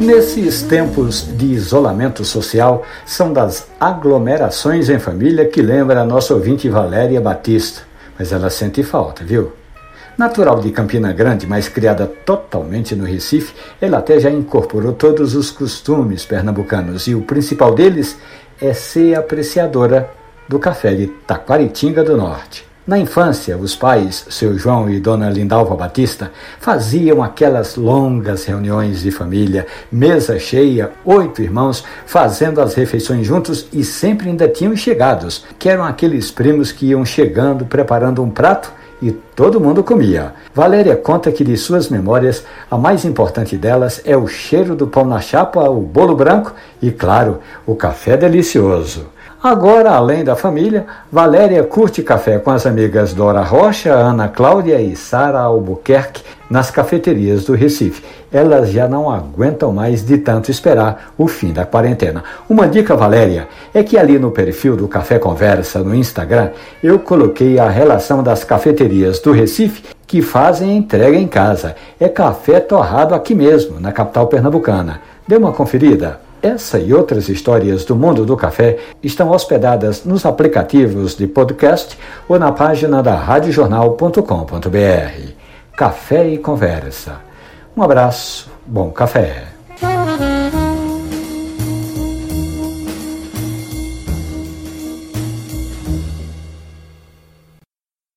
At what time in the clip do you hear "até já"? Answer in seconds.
13.98-14.30